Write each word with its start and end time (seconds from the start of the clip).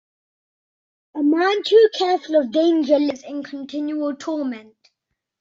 A 1.13 1.21
man 1.21 1.61
too 1.63 1.89
careful 1.95 2.35
of 2.37 2.51
danger 2.51 2.97
lives 2.97 3.21
in 3.23 3.43
continual 3.43 4.15
torment. 4.15 4.75